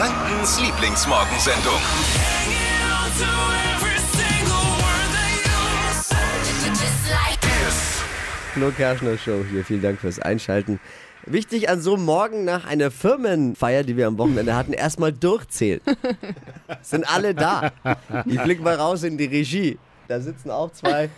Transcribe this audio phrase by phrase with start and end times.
[0.00, 1.74] Frankens Lieblingsmorgensendung.
[8.54, 9.62] Flo Kerschner Show hier.
[9.62, 10.80] Vielen Dank fürs Einschalten.
[11.26, 15.82] Wichtig an so einem Morgen nach einer Firmenfeier, die wir am Wochenende hatten, erstmal durchzählen.
[16.80, 17.70] Sind alle da.
[18.24, 19.78] Ich blick mal raus in die Regie.
[20.10, 21.08] Da sitzen auch zwei,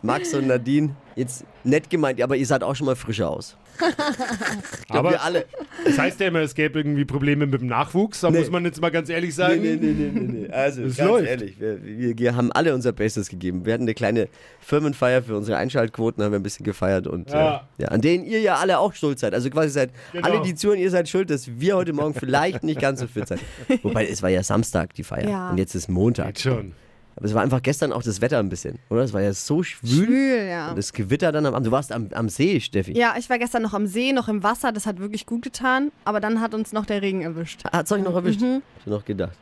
[0.00, 0.96] Max und Nadine.
[1.16, 3.58] Jetzt nett gemeint, aber ihr seid auch schon mal frischer aus.
[3.74, 5.44] Ich glaub, Aber wir alle.
[5.84, 8.20] das heißt ja immer, es gäbe irgendwie Probleme mit dem Nachwuchs.
[8.20, 8.38] Da Nee.
[8.38, 9.60] muss man jetzt mal ganz ehrlich sagen.
[9.60, 10.50] nee, nee, nee, nee, nee.
[10.50, 11.28] Also, Es ganz läuft.
[11.28, 13.66] ehrlich, wir, wir, wir haben alle unser Bestes gegeben.
[13.66, 14.28] Wir hatten eine kleine
[14.60, 17.66] Firmenfeier für unsere Einschaltquoten, haben wir ein bisschen gefeiert und Ja.
[17.78, 19.34] äh, ja, an denen ihr ja alle auch schuld seid.
[19.34, 20.26] Also quasi seid Genau.
[20.26, 23.28] alle, die zuhören, ihr seid schuld, dass wir heute Morgen vielleicht nicht ganz so fit
[23.28, 23.40] sind.
[23.82, 25.28] Wobei, es war ja Samstag, die Feier.
[25.28, 25.50] Ja.
[25.50, 26.28] Und jetzt ist Montag.
[26.28, 26.72] Geht schon.
[27.16, 29.02] Aber es war einfach gestern auch das Wetter ein bisschen, oder?
[29.02, 30.06] Es war ja so schwül.
[30.06, 30.70] Schwül, ja.
[30.70, 31.66] Und das Gewitter dann am Abend.
[31.66, 32.96] Du warst am, am See, Steffi.
[32.96, 34.72] Ja, ich war gestern noch am See, noch im Wasser.
[34.72, 35.92] Das hat wirklich gut getan.
[36.04, 37.64] Aber dann hat uns noch der Regen erwischt.
[37.64, 38.40] Hat es euch noch erwischt?
[38.40, 38.62] Mhm.
[38.76, 39.36] Hab ich noch gedacht.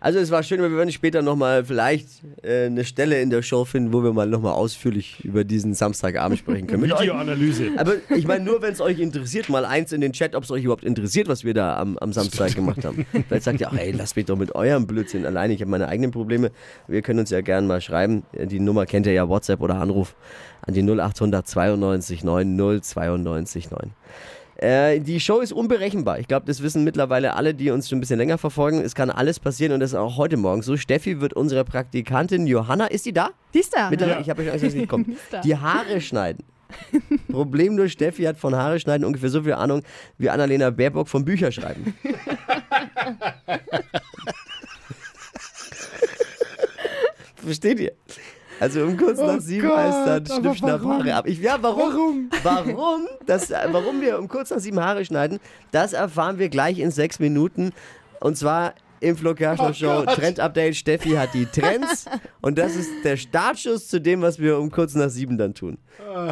[0.00, 2.08] Also es war schön, wir werden später nochmal vielleicht
[2.42, 6.38] äh, eine Stelle in der Show finden, wo wir mal nochmal ausführlich über diesen Samstagabend
[6.38, 6.84] sprechen können.
[6.84, 7.70] Videoanalyse.
[7.76, 10.50] Aber ich meine nur, wenn es euch interessiert, mal eins in den Chat, ob es
[10.50, 13.06] euch überhaupt interessiert, was wir da am, am Samstag gemacht haben.
[13.28, 15.88] Vielleicht sagt ihr, ach ey, lasst mich doch mit eurem Blödsinn allein, ich habe meine
[15.88, 16.52] eigenen Probleme.
[16.86, 18.22] Wir können uns ja gerne mal schreiben.
[18.32, 20.14] Die Nummer kennt ihr ja, WhatsApp oder Anruf
[20.62, 23.90] an die 0800 92 9 092 9.
[24.58, 26.18] Äh, die Show ist unberechenbar.
[26.18, 28.80] Ich glaube, das wissen mittlerweile alle, die uns schon ein bisschen länger verfolgen.
[28.80, 30.76] Es kann alles passieren und das ist auch heute Morgen so.
[30.76, 33.30] Steffi wird unsere Praktikantin Johanna, ist die da?
[33.54, 33.88] Die ist da.
[33.88, 34.22] Mittlerweile, Ja.
[34.22, 35.08] Ich habe ja Angst, dass sie nicht kommt.
[35.44, 36.44] Die Haare schneiden.
[37.30, 39.82] Problem nur, Steffi hat von Haare schneiden ungefähr so viel Ahnung
[40.18, 41.94] wie Annalena Baerbock vom Bücherschreiben.
[47.36, 47.92] Versteht ihr?
[48.60, 50.98] Also um kurz nach sieben Gott, heißt dann aber schnipp, schnapp, warum?
[50.98, 51.26] Haare ab.
[51.28, 52.30] Ich, ja, warum?
[52.42, 52.76] Warum?
[52.76, 55.38] Warum, das, warum wir um kurz nach sieben Haare schneiden,
[55.70, 57.72] das erfahren wir gleich in sechs Minuten.
[58.20, 60.16] Und zwar im Flo Kerschner Oh Show Gott.
[60.16, 60.76] Trend Update.
[60.76, 62.06] Steffi hat die Trends
[62.40, 65.78] und das ist der Startschuss zu dem, was wir um kurz nach sieben dann tun.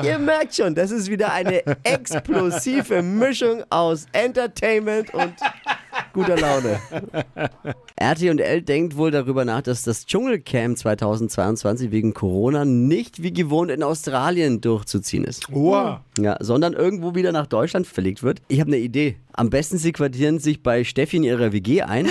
[0.03, 5.35] Ihr merkt schon, das ist wieder eine explosive Mischung aus Entertainment und
[6.17, 6.81] guter Laune.
[7.97, 13.83] RTL denkt wohl darüber nach, dass das Dschungelcamp 2022 wegen Corona nicht wie gewohnt in
[13.83, 15.47] Australien durchzuziehen ist.
[15.51, 15.99] Wow.
[16.19, 18.41] Ja, sondern irgendwo wieder nach Deutschland verlegt wird.
[18.49, 19.17] Ich habe eine Idee.
[19.35, 22.09] Am besten sie quartieren sich bei Steffi in ihrer WG ein.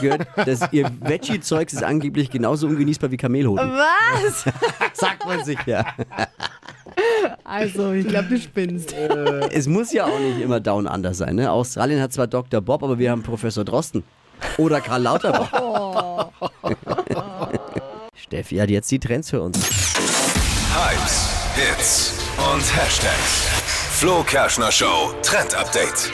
[0.00, 3.70] Gehört, dass ihr Veggie-Zeugs ist angeblich genauso ungenießbar wie Kamelhoden.
[3.70, 4.44] Was?
[4.94, 5.84] Sagt man sich ja.
[7.44, 8.94] Also, ich glaube, du spinnst.
[9.52, 11.36] Es muss ja auch nicht immer Down Under sein.
[11.36, 11.50] Ne?
[11.50, 12.60] Australien hat zwar Dr.
[12.60, 14.02] Bob, aber wir haben Professor Drosten.
[14.58, 16.30] Oder Karl Lauterbach.
[18.14, 19.58] Steffi hat jetzt die Trends für uns.
[20.74, 22.14] Hypes, Hits
[22.52, 23.48] und Hashtags.
[23.98, 26.10] Flo Kerschner Show Trend Update.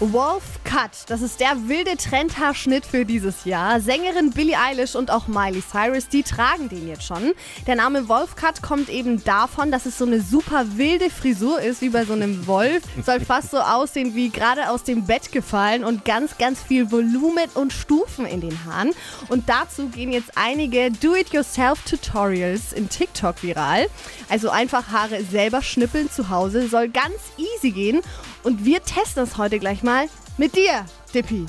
[0.00, 3.80] Wolf Cut, das ist der wilde Trendhaarschnitt für dieses Jahr.
[3.80, 7.32] Sängerin Billie Eilish und auch Miley Cyrus, die tragen den jetzt schon.
[7.68, 11.80] Der Name Wolf Cut kommt eben davon, dass es so eine super wilde Frisur ist,
[11.80, 12.82] wie bei so einem Wolf.
[13.06, 17.48] Soll fast so aussehen wie gerade aus dem Bett gefallen und ganz, ganz viel Volumen
[17.54, 18.90] und Stufen in den Haaren.
[19.28, 23.86] Und dazu gehen jetzt einige Do-it-yourself-Tutorials in TikTok viral.
[24.28, 28.00] Also einfach Haare selber schnippeln zu Hause, soll ganz easy gehen.
[28.42, 31.46] Und wir testen das heute gleich mal mit dir, Dippi.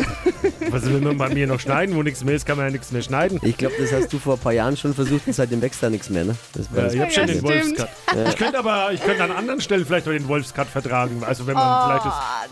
[0.70, 1.94] Was will man bei mir noch schneiden?
[1.96, 3.38] Wo nichts mehr ist, kann man ja nichts mehr schneiden.
[3.42, 5.90] Ich glaube, das hast du vor ein paar Jahren schon versucht und seitdem wächst da
[5.90, 6.24] nichts mehr.
[6.24, 6.36] Ne?
[6.74, 7.42] Ja, ich habe Ja, schon den stimmt.
[7.44, 7.88] Wolfscut.
[8.28, 11.22] Ich könnte aber, ich könnte an anderen Stellen vielleicht auch den Wolfscut vertragen.
[11.26, 12.00] Also wenn man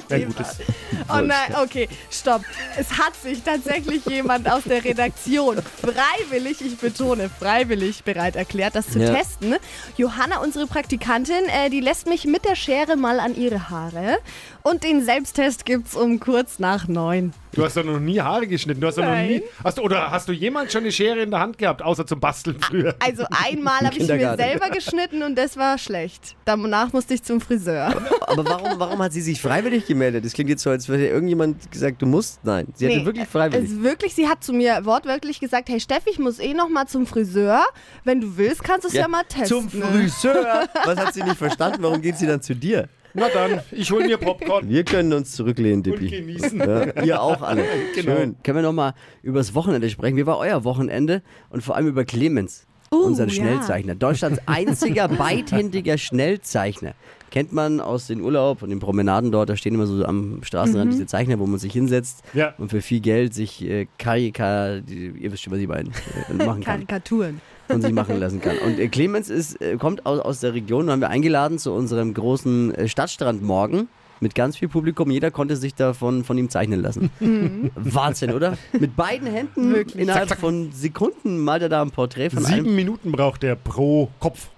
[0.08, 0.58] vielleicht das.
[0.58, 0.64] Ja,
[1.10, 2.42] Oh nein, okay, stopp.
[2.78, 8.88] Es hat sich tatsächlich jemand aus der Redaktion freiwillig, ich betone, freiwillig bereit erklärt, das
[8.90, 9.14] zu Ja.
[9.14, 9.56] testen.
[9.96, 14.18] Johanna, unsere Praktikantin, äh, die lässt mich mit der Schere mal an ihre Haare.
[14.62, 17.32] Und den Selbsttest gibt's um kurz nach neun.
[17.52, 18.80] Du hast doch noch nie Haare geschnitten.
[18.80, 19.28] Du hast doch noch Nein.
[19.28, 19.42] nie.
[19.64, 22.20] Hast du, oder hast du jemals schon eine Schere in der Hand gehabt, außer zum
[22.20, 22.94] Basteln früher?
[23.00, 24.42] Also einmal habe ich mir Kindergarten.
[24.42, 26.36] selber geschnitten und das war schlecht.
[26.44, 27.86] Danach musste ich zum Friseur.
[28.26, 30.24] Aber warum, warum hat sie sich freiwillig gemeldet?
[30.24, 32.44] Das klingt jetzt so, als hätte irgendjemand gesagt, du musst.
[32.44, 33.70] Nein, sie hatte Nee, wirklich Es freiwillig.
[33.70, 36.86] ist wirklich, sie hat zu mir wortwörtlich gesagt, hey Steffi, ich muss eh noch mal
[36.86, 37.62] zum Friseur.
[38.04, 39.46] Wenn du willst, kannst du es ja, mal testen.
[39.46, 40.68] Zum Friseur.
[40.84, 41.78] Was hat sie nicht verstanden?
[41.82, 42.88] Warum geht sie dann zu dir?
[43.14, 46.08] Na dann, ich hole mir Popcorn Wir können uns zurücklehnen, und Dippi.
[46.08, 46.58] genießen.
[46.58, 47.64] Ja, ihr auch alle.
[47.94, 48.16] Genau.
[48.16, 48.36] Schön.
[48.42, 50.16] Können wir nochmal über das Wochenende sprechen?
[50.16, 51.22] Wie war euer Wochenende?
[51.50, 53.34] Und vor allem über Clemens, Uh, unseren ja.
[53.34, 53.94] Schnellzeichner.
[53.94, 56.94] Deutschlands einziger beidhändiger Schnellzeichner.
[57.30, 60.92] Kennt man aus den Urlaub und den Promenaden dort, da stehen immer so am Straßenrand
[60.92, 62.54] diese Zeichner, wo man sich hinsetzt Ja.
[62.58, 65.90] und für viel Geld sich äh, Karika, die- ihr wisst schon, was ich meine,
[66.30, 67.40] äh, machen kann Karikaturen.
[67.68, 68.56] und sich machen lassen kann.
[68.64, 71.72] Und äh, Clemens ist, äh, kommt aus, aus der Region, da haben wir eingeladen zu
[71.72, 73.88] unserem großen äh, Stadtstrand morgen.
[74.20, 75.10] mit ganz viel Publikum.
[75.12, 77.10] Jeder konnte sich davon von ihm zeichnen lassen.
[77.76, 78.56] Wahnsinn, oder?
[78.72, 80.02] Mit beiden Händen Wirklich.
[80.02, 82.74] innerhalb von Sekunden malt er da ein Porträt von Sieben einem.
[82.74, 84.48] Minuten braucht er pro Kopf.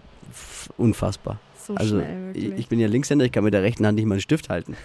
[0.78, 1.38] Unfassbar.
[1.66, 2.60] So Also schnell, ich, wirklich.
[2.60, 4.76] ich bin ja Linkshänder, ich kann mit der rechten Hand nicht mal einen Stift halten.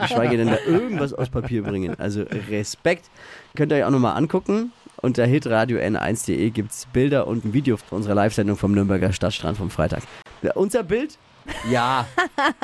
[0.00, 1.98] Geschweige denn da irgendwas aus Papier bringen.
[1.98, 3.10] Also Respekt.
[3.54, 4.72] Könnt ihr euch auch nochmal angucken.
[5.02, 9.58] Unter hitradio n1.de gibt es Bilder und ein Video von unserer Live-Sendung vom Nürnberger Stadtstrand
[9.58, 10.02] vom Freitag.
[10.54, 11.18] Unser Bild?
[11.70, 12.06] Ja.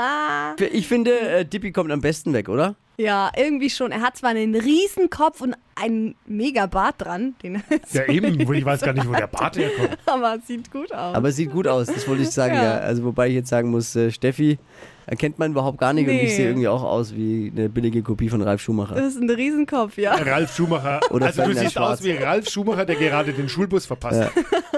[0.73, 2.75] ich finde, äh, Dippy kommt am besten weg, oder?
[2.99, 3.91] Ja, irgendwie schon.
[3.91, 7.63] Er hat zwar einen riesen Kopf und einen mega Bart dran, den
[7.93, 8.47] Ja, eben.
[8.47, 9.97] wo Ich weiß gar nicht, wo der Bart herkommt.
[10.07, 11.15] aber sieht gut aus.
[11.17, 12.63] Aber es sieht gut aus, das wollte ich sagen, ja.
[12.63, 12.79] Ja.
[12.79, 14.59] Also wobei ich jetzt sagen muss, äh, Steffi
[15.07, 16.37] erkennt man überhaupt gar nicht und ich Nee.
[16.37, 18.95] sehe irgendwie auch aus wie eine billige Kopie von Ralf Schumacher.
[18.95, 20.15] das ist ein Riesenkopf, ja.
[20.15, 21.01] Ralf Schumacher.
[21.11, 21.99] Oder also du Ferdinand siehst Schwarz.
[21.99, 24.31] aus wie Ralf Schumacher, der gerade den Schulbus verpasst.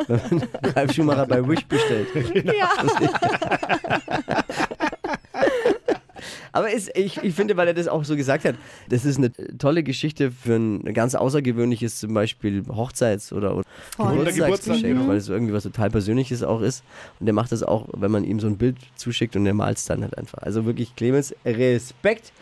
[0.77, 2.09] Ralf Schumacher bei Wish bestellt.
[2.45, 2.71] ja.
[6.55, 8.55] Aber es, ich, ich finde, weil er das auch so gesagt hat,
[8.89, 13.65] das ist eine tolle Geschichte für ein ganz außergewöhnliches, zum Beispiel Hochzeits- oder, oder
[13.99, 16.85] Geburtstagsgeschenk, Geburtstag, weil es irgendwie was total Persönliches auch ist.
[17.19, 19.79] Und der macht das auch, wenn man ihm so ein Bild zuschickt und der malt
[19.79, 20.39] es dann halt einfach.
[20.39, 22.33] Also wirklich, Clemens, Respekt.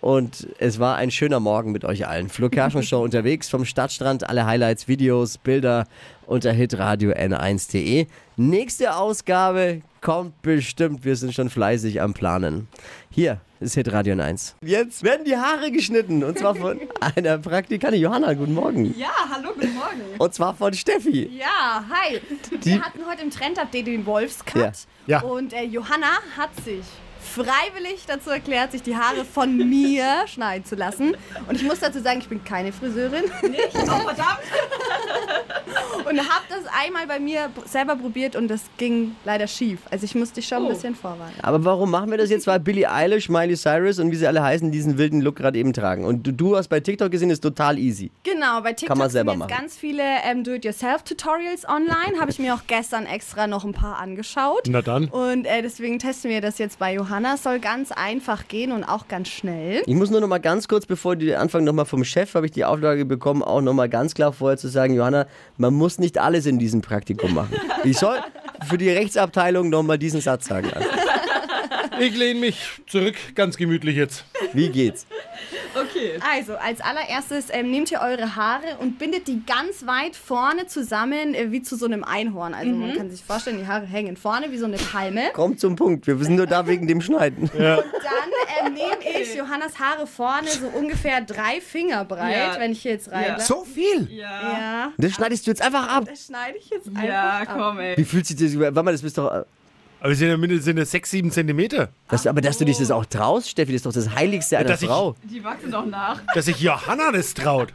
[0.00, 2.28] Und es war ein schöner Morgen mit euch allen.
[2.28, 2.48] Flo
[2.82, 4.28] Show unterwegs vom Stadtstrand.
[4.28, 5.86] Alle Highlights, Videos, Bilder
[6.26, 8.06] unter hitradio n1.de.
[8.36, 11.04] Nächste Ausgabe kommt bestimmt.
[11.04, 12.68] Wir sind schon fleißig am Planen.
[13.10, 14.54] Hier ist Hitradio N1.
[14.62, 16.22] Jetzt werden die Haare geschnitten.
[16.22, 16.80] Und zwar von
[17.16, 18.00] einer Praktikantin.
[18.00, 18.94] Johanna, guten Morgen.
[18.98, 20.00] Ja, hallo, guten Morgen.
[20.18, 21.30] Und zwar von Steffi.
[21.38, 22.20] Ja, hi.
[22.62, 24.56] Wir hatten heute im Trend-Update den Wolfscut.
[24.56, 24.72] Ja.
[25.06, 25.22] Ja.
[25.22, 26.84] Und äh, Johanna hat sich
[27.24, 31.16] freiwillig dazu erklärt, sich die Haare von mir schneiden zu lassen.
[31.48, 33.24] Und ich muss dazu sagen, ich bin keine Friseurin.
[33.42, 33.70] Nicht?
[33.74, 34.38] Oh, verdammt.
[36.08, 39.78] Und habe das einmal bei mir selber probiert und das ging leider schief.
[39.90, 40.68] Also ich musste dich schon ein Oh.
[40.68, 41.34] bisschen vorwarnen.
[41.42, 42.46] Aber warum machen wir das jetzt?
[42.46, 45.72] Weil Billie Eilish, Miley Cyrus und wie sie alle heißen, diesen wilden Look gerade eben
[45.72, 46.04] tragen.
[46.04, 48.10] Und du, du hast bei TikTok gesehen, ist total easy.
[48.22, 49.50] Genau, bei TikTok Kann man sind selber jetzt machen.
[49.56, 52.20] ganz viele ähm, Do-it-yourself-Tutorials online.
[52.20, 54.64] Habe ich mir auch gestern extra noch ein paar angeschaut.
[54.68, 55.06] Na dann.
[55.08, 57.36] Und äh, deswegen testen wir das jetzt bei Johanna.
[57.36, 59.82] Soll ganz einfach gehen und auch ganz schnell.
[59.86, 62.46] Ich muss nur noch mal ganz kurz, bevor die anfangen, noch mal vom Chef, habe
[62.46, 65.26] ich die Auflage bekommen, auch noch mal ganz klar vorher zu sagen, Johanna,
[65.56, 67.54] man muss nicht alles in diesem Praktikum machen.
[67.84, 68.18] Ich soll
[68.68, 70.68] für die Rechtsabteilung noch mal diesen Satz sagen.
[70.74, 70.88] Also,
[72.00, 72.58] Ich lehne mich
[72.88, 74.24] zurück, ganz gemütlich jetzt.
[74.52, 75.06] wie geht's?
[75.74, 76.18] Okay.
[76.34, 81.34] Also, als allererstes ähm, nehmt ihr eure Haare und bindet die ganz weit vorne zusammen,
[81.34, 82.54] äh, wie zu so einem Einhorn.
[82.54, 85.30] Also, man kann sich vorstellen, die Haare hängen vorne wie so eine Palme.
[85.32, 86.06] Kommt zum Punkt.
[86.06, 87.50] Wir sind nur da wegen dem Schneiden.
[87.56, 87.80] Dann
[88.66, 92.60] ähm, nehme ich Johannas Haare vorne so ungefähr drei Finger breit, Ja.
[92.60, 93.24] wenn ich hier jetzt rein.
[93.28, 93.40] Ja.
[93.40, 94.08] So viel?
[94.10, 94.24] Ja.
[94.24, 96.04] Ja, Das schneidest du jetzt einfach ab.
[96.08, 97.58] das schneide ich jetzt Ja, einfach ab.
[97.58, 97.96] komm, ey.
[97.96, 98.58] Wie fühlt sich das?
[98.58, 99.44] Warte mal, das bist doch.
[100.00, 101.88] Aber es sind ja mindestens sind ja sechs, sieben Zentimeter.
[102.08, 104.68] Das, aber dass du dich das auch traust, Steffi, das ist doch das Heiligste einer
[104.68, 105.16] dass ich- Frau.
[105.24, 106.20] Die wachsen doch nach.
[106.34, 107.72] Dass sich Johanna das traut.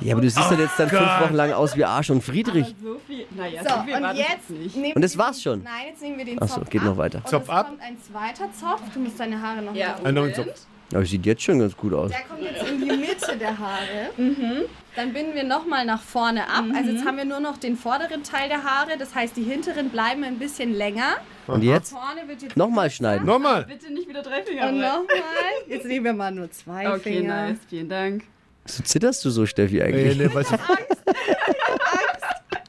[0.00, 1.20] Ja, aber du siehst doch jetzt dann fünf Gott.
[1.22, 2.74] Wochen lang aus wie Arsch und Friedrich.
[2.82, 3.26] So viel.
[3.36, 4.76] Naja, So, so, viel war und das jetzt nicht.
[4.76, 5.62] nehmen Und das wir war's den- schon?
[5.64, 6.86] Nein, jetzt nehmen wir den Ach so, Zopf geht ab.
[6.86, 7.18] noch weiter.
[7.18, 7.66] Und Zopf es ab.
[7.66, 8.80] kommt ein zweiter Zopf.
[8.94, 9.96] Du musst deine Haare noch Ja.
[10.00, 10.48] mal Ein neuen Zopf.
[10.94, 12.10] Aber sieht jetzt schon ganz gut aus.
[12.10, 12.64] Der kommt jetzt
[13.30, 14.66] Mitte der Haare.
[14.96, 16.64] Dann binden wir nochmal nach vorne ab.
[16.74, 18.96] Also jetzt haben wir nur noch den vorderen Teil der Haare.
[18.98, 21.16] Das heißt, die hinteren bleiben ein bisschen länger.
[21.46, 21.90] Und jetzt?
[21.92, 23.26] Vorne wird jetzt Nochmal schneiden.
[23.26, 23.64] Nochmal.
[23.64, 24.68] Bitte nicht wieder drei Finger.
[24.68, 25.06] Und nochmal.
[25.68, 27.48] Jetzt nehmen wir mal nur zwei Okay, Finger.
[27.48, 27.58] nice.
[27.68, 28.24] Vielen Dank.
[28.66, 30.16] So zitterst du so, Steffi, eigentlich?
[30.18, 30.56] ne, weißt du.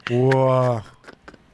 [0.30, 0.84] Boah.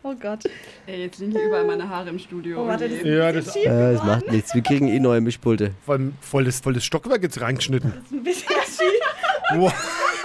[0.03, 0.45] Oh Gott.
[0.87, 2.63] Ey, jetzt liegen hier überall meine Haare im Studio.
[2.63, 4.55] Oh, warte, das Ja, das Äh, das macht nichts.
[4.55, 5.73] Wir kriegen eh neue Mischpulte.
[5.85, 7.93] vor allem voll das, voll das Stockwerk jetzt reingeschnitten.
[8.11, 8.49] ein bisschen
[9.55, 9.73] Boah.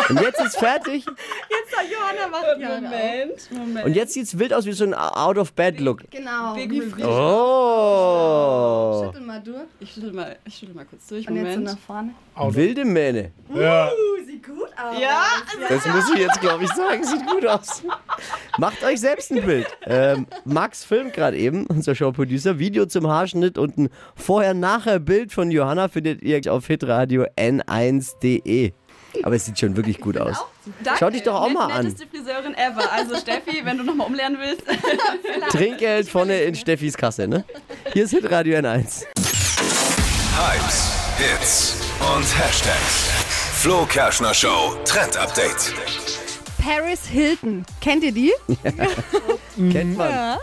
[0.09, 1.05] Und jetzt ist fertig.
[1.05, 2.57] Jetzt hat Johanna macht auf.
[2.57, 3.85] Moment, Moment.
[3.85, 6.11] Und jetzt sieht's wild aus wie so ein Out-of-Bed-Look.
[6.11, 6.55] Genau.
[6.55, 6.89] Big Reveal.
[6.89, 7.05] frisch.
[7.05, 9.03] Oh.
[9.05, 9.63] Schüttel mal durch.
[9.79, 11.27] Ich schüttel mal, ich schüttel mal kurz durch.
[11.27, 11.65] Und jetzt so Moment.
[11.65, 12.13] nach vorne.
[12.55, 13.31] Wilde Mähne.
[13.53, 13.87] Ja.
[13.87, 14.99] Uh, sieht gut aus.
[14.99, 15.23] Ja,
[15.69, 17.03] Das muss ich jetzt, glaube ich, sagen.
[17.03, 17.83] Sieht gut aus.
[18.57, 19.67] Macht euch selbst ein Bild.
[19.85, 25.87] Ähm, Max filmt gerade eben, unser Showproducer, Video zum Haarschnitt und ein Vorher-Nachher-Bild von Johanna
[25.87, 28.73] findet ihr auf hitradio n1.de.
[29.21, 30.37] Aber es sieht schon wirklich gut aus.
[30.83, 30.99] danke.
[30.99, 31.85] Schau dich doch auch mal an.
[31.85, 32.91] Netteste Friseurin ever.
[32.91, 34.63] Also Steffi, wenn du nochmal umlernen willst.
[35.49, 37.45] Trinkgeld vorne in Steffis Kasse, ne?
[37.93, 39.05] Hier ist Hitradio N1.
[40.35, 41.75] Hypes, Hits
[42.15, 43.09] und Hashtags.
[43.61, 45.73] Flo Kerschner Show Trend Update.
[46.61, 47.65] Paris Hilton.
[47.81, 48.33] Kennt ihr die?
[49.71, 50.37] Kennt man.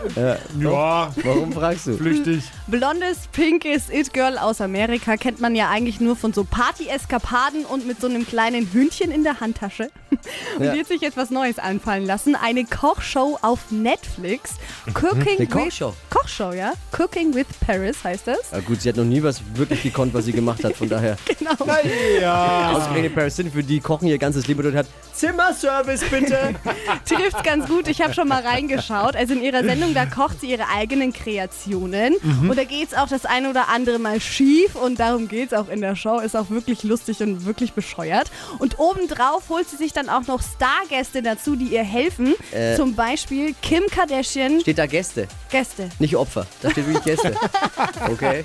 [0.59, 1.97] Ja, Warum fragst du?
[1.97, 2.43] flüchtig.
[2.67, 7.99] Blondes, pinkes It-Girl aus Amerika kennt man ja eigentlich nur von so Party-Eskapaden und mit
[7.99, 9.89] so einem kleinen Hündchen in der Handtasche.
[10.57, 10.73] Und Ja.
[10.73, 12.35] die hat sich jetzt was Neues einfallen lassen.
[12.35, 14.51] Eine Kochshow auf Netflix.
[14.93, 15.87] Cooking Eine Kochshow?
[15.89, 16.73] With, Kochshow, ja.
[16.97, 18.51] Cooking with Paris heißt das.
[18.51, 21.17] Ja, gut, sie hat noch nie was wirklich gekonnt, was sie gemacht hat, von daher.
[21.39, 21.51] Genau.
[22.19, 22.71] Ja.
[22.73, 26.55] Ausgerechnet Paris Hilton, für die kochen ihr ganzes Leben und hat Zimmerservice bitte.
[27.05, 27.87] Trifft's ganz gut.
[27.87, 29.00] Ich habe schon mal reingeschaut.
[29.15, 32.15] Also in ihrer Sendung, da kocht sie ihre eigenen Kreationen.
[32.47, 34.75] Und da geht's auch das ein oder andere Mal schief.
[34.75, 36.19] Und darum geht's auch in der Show.
[36.19, 38.31] Ist auch wirklich lustig und wirklich bescheuert.
[38.59, 42.33] Und obendrauf holt sie sich dann auch noch Stargäste dazu, die ihr helfen.
[42.51, 42.75] Äh.
[42.75, 44.61] Zum Beispiel Kim Kardashian.
[44.61, 45.89] Steht da Gäste, Gäste.
[45.99, 46.45] nicht Opfer.
[46.61, 47.35] Da steht wirklich Gäste.
[48.09, 48.43] Okay.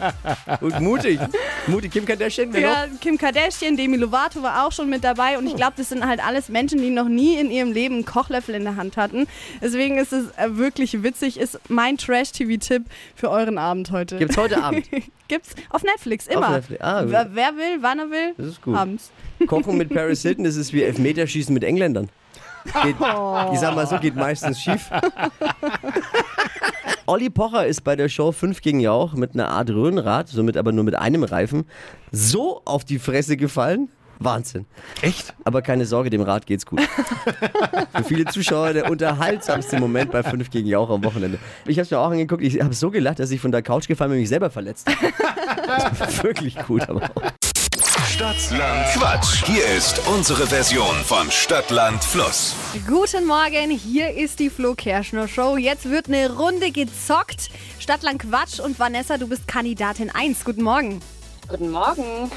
[0.60, 1.18] Und mutig.
[1.66, 1.92] Mutig.
[1.92, 2.76] Kim Kardashian, wer noch?
[2.76, 6.06] Ja, Kim Kardashian, Demi Lovato war auch schon mit dabei und ich glaube, das sind
[6.06, 9.26] halt alles Menschen, die noch nie in ihrem Leben einen Kochlöffel in der Hand hatten.
[9.62, 12.84] Deswegen ist es äh, wirklich witzig, ist mein Trash-TV-Tipp
[13.14, 14.18] für euren Abend heute.
[14.18, 14.86] Gibt's heute Abend.
[15.28, 16.50] Gibt's auf Netflix, immer.
[16.50, 16.82] Netflix.
[16.82, 18.76] Ah, wer, wer will, wann er will, Das ist gut.
[18.76, 19.10] abends.
[19.46, 22.08] Kochen mit Paris Hilton, das ist wie Elfmeterschießen mit Engländern.
[22.82, 22.96] Geht,
[23.52, 24.90] Ich sag mal so, geht meistens schief.
[27.06, 30.72] Olli Pocher ist bei der Show 5 gegen Jauch mit einer Art Röhrenrad, somit aber
[30.72, 31.64] nur mit einem Reifen,
[32.10, 33.88] so auf die Fresse gefallen.
[34.18, 34.66] Wahnsinn.
[35.02, 35.34] Echt?
[35.44, 36.80] Aber keine Sorge, dem Rad geht's gut.
[37.94, 41.38] Für viele Zuschauer der unterhaltsamste Moment bei 5 gegen Jauch am Wochenende.
[41.66, 44.10] Ich hab's mir auch angeguckt, ich habe so gelacht, dass ich von der Couch gefallen
[44.10, 44.88] bin und mich selber verletzt.
[45.66, 47.22] Das war wirklich gut, aber auch.
[48.08, 49.44] Stadtland Quatsch.
[49.44, 52.54] Hier ist unsere Version von Stadtland Fluss.
[52.86, 55.56] Guten Morgen, hier ist die Flo Kerschner Show.
[55.58, 57.50] Jetzt wird eine Runde gezockt.
[57.78, 60.44] Stadtlang Quatsch und Vanessa, du bist Kandidatin 1.
[60.44, 61.00] Guten Morgen.
[61.48, 62.30] Guten Morgen.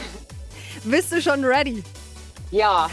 [0.83, 1.83] Bist du schon ready?
[2.51, 2.89] Ja,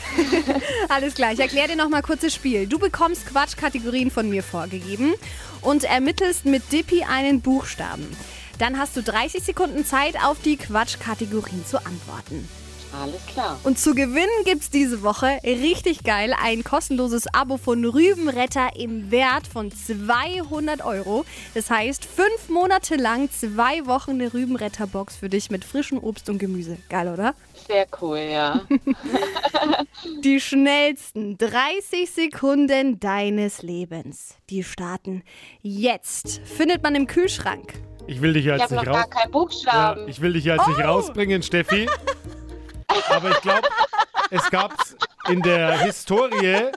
[0.88, 2.66] Alles klar, ich erkläre dir noch mal kurz das Spiel.
[2.66, 5.14] Du bekommst Quatschkategorien von mir vorgegeben
[5.62, 8.06] und ermittelst mit Dippy einen Buchstaben.
[8.58, 12.48] Dann hast du 30 Sekunden Zeit, auf die Quatschkategorien zu antworten.
[12.92, 13.58] Alles klar.
[13.64, 19.46] Und zu gewinnen gibt's diese Woche richtig geil ein kostenloses Abo von Rübenretter im Wert
[19.46, 21.24] von 200 Euro.
[21.54, 26.38] Das heißt, fünf Monate lang zwei Wochen eine Rübenretter-Box für dich mit frischem Obst und
[26.38, 26.78] Gemüse.
[26.88, 27.34] Geil, oder?
[27.66, 28.62] Sehr cool, ja.
[30.24, 34.34] Die schnellsten 30 Sekunden deines Lebens.
[34.50, 35.22] Die starten
[35.62, 36.40] jetzt.
[36.44, 37.74] Findet man im Kühlschrank.
[38.06, 39.10] Ich will dich Ich jetzt habe noch nicht gar raus.
[39.10, 40.08] keinen Ja, Buchstaben.
[40.08, 41.86] ich will dich jetzt nicht rausbringen, Steffi.
[43.10, 43.68] Aber ich glaube,
[44.30, 44.74] es gab
[45.28, 46.70] in der Historie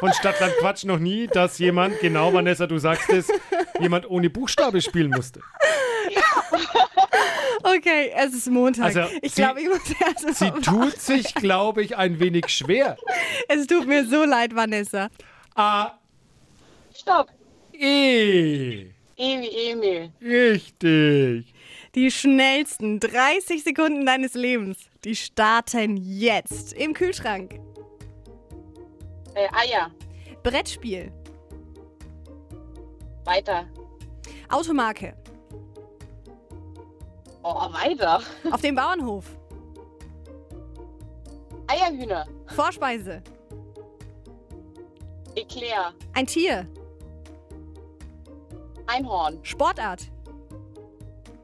[0.00, 3.28] von Stadtland Quatsch noch nie, dass jemand, genau Vanessa, du sagst es,
[3.80, 5.40] jemand ohne Buchstabe spielen musste.
[7.62, 8.84] Okay, es ist Montag.
[8.84, 12.96] Also, ich sie- glaube, ich muss erst Sie tut sich, glaube ich, ein wenig schwer.
[13.48, 15.08] Es tut mir so leid, Vanessa.
[15.54, 15.92] A,
[16.94, 17.28] Stopp.
[17.72, 18.86] E.
[19.16, 20.12] E wie Emil.
[20.20, 21.53] Richtig.
[21.94, 27.60] Die schnellsten 30 Sekunden deines Lebens, die starten jetzt im Kühlschrank.
[29.34, 29.90] Äh, Eier.
[30.42, 31.10] Brettspiel,
[33.24, 33.66] Weiter.
[34.50, 35.14] Automarke,
[37.42, 38.20] Oh, weiter.
[38.50, 39.24] auf dem Bauernhof,
[41.66, 42.26] Eierhühner.
[42.48, 43.22] Vorspeise,
[45.34, 45.92] Eclair.
[46.12, 46.66] ein Tier,
[48.86, 49.38] Einhorn.
[49.42, 50.10] Sportart,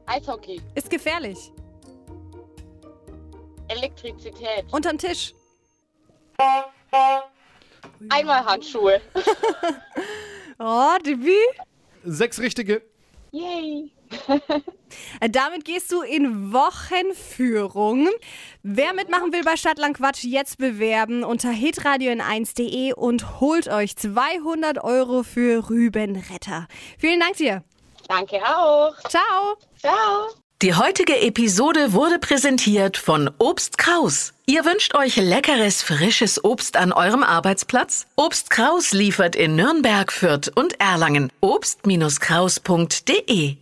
[0.05, 0.61] Eishockey.
[0.75, 1.51] ist gefährlich,
[3.67, 4.65] Elektrizität.
[4.71, 5.33] unterm Tisch,
[8.09, 8.99] Einmal Handschuhe.
[10.59, 11.35] oh, Debbie.
[12.03, 12.81] Sechs richtige.
[13.31, 13.91] Yay.
[15.21, 18.09] Äh, Damit gehst du in Wochenführung.
[18.63, 23.95] Wer mitmachen will bei Stadtland Quatsch, jetzt bewerben unter hitradio in 1.de und holt euch
[23.95, 26.67] 200 Euro für Rübenretter.
[26.97, 27.63] Vielen Dank dir.
[28.11, 28.93] Danke auch.
[29.07, 29.55] Ciao.
[29.79, 30.27] Ciao.
[30.61, 34.33] Die heutige Episode wurde präsentiert von Obst Kraus.
[34.45, 38.07] Ihr wünscht euch leckeres, frisches Obst an eurem Arbeitsplatz?
[38.17, 41.31] Obst Kraus liefert in Nürnberg, Fürth und Erlangen.
[41.39, 43.55] Obst-Kraus.de